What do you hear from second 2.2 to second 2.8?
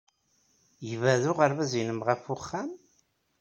wexxam?